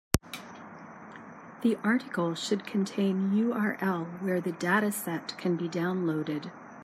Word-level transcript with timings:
The 1.61 1.77
article 1.83 2.33
should 2.33 2.65
contain 2.65 3.33
URL 3.33 4.07
where 4.23 4.41
the 4.41 4.53
dataset 4.53 5.37
can 5.37 5.55
be 5.55 5.69
downloaded. 5.69 6.49